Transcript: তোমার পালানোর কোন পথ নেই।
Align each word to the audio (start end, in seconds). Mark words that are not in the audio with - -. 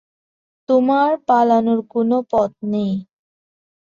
তোমার 0.69 1.09
পালানোর 1.27 1.79
কোন 1.91 2.09
পথ 2.31 2.51
নেই। 2.71 2.91